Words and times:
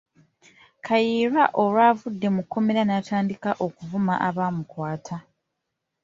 Kayiira 0.85 1.43
olwavudde 1.61 2.27
mu 2.35 2.41
kkomera 2.45 2.81
n'atandika 2.85 3.49
okuvuma 3.65 4.13
abaamukwata. 4.27 5.15